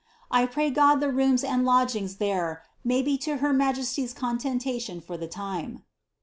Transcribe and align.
1 0.29 0.47
pray 0.47 0.71
God 0.71 0.95
the 0.95 1.11
rooms 1.11 1.43
and 1.43 1.63
lodgings 1.63 2.15
there 2.15 2.63
may 2.83 3.03
be 3.03 3.19
to 3.19 3.37
her 3.37 3.53
majesty's 3.53 4.15
contentation 4.15 4.99
for 4.99 5.15
the 5.15 5.31
lime." 5.37 5.83